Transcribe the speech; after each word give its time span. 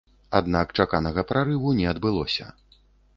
Аднак 0.37 0.71
чаканага 0.77 1.23
прарыву 1.31 1.73
не 1.81 1.85
адбылося. 1.93 2.47